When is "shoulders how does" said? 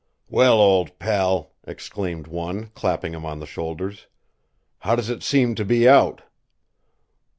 3.45-5.11